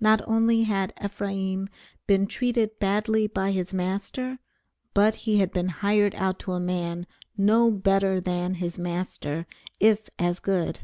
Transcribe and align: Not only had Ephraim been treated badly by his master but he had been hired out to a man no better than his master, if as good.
Not 0.00 0.20
only 0.26 0.64
had 0.64 0.92
Ephraim 1.00 1.68
been 2.08 2.26
treated 2.26 2.80
badly 2.80 3.28
by 3.28 3.52
his 3.52 3.72
master 3.72 4.40
but 4.94 5.14
he 5.14 5.38
had 5.38 5.52
been 5.52 5.68
hired 5.68 6.12
out 6.16 6.40
to 6.40 6.54
a 6.54 6.58
man 6.58 7.06
no 7.36 7.70
better 7.70 8.20
than 8.20 8.54
his 8.54 8.80
master, 8.80 9.46
if 9.78 10.10
as 10.18 10.40
good. 10.40 10.80